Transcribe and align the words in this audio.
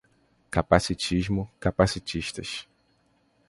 Capaticismo, 0.49 1.47
capacitistas 1.59 2.65